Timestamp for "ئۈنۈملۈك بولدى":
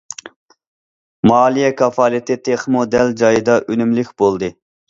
3.71-4.55